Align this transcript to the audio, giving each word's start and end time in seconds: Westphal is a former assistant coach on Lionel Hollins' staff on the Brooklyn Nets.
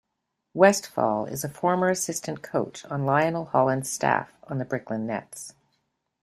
Westphal 0.55 1.27
is 1.27 1.43
a 1.43 1.47
former 1.47 1.87
assistant 1.89 2.41
coach 2.41 2.85
on 2.85 3.05
Lionel 3.05 3.45
Hollins' 3.45 3.91
staff 3.91 4.33
on 4.45 4.57
the 4.57 4.65
Brooklyn 4.65 5.05
Nets. 5.05 5.53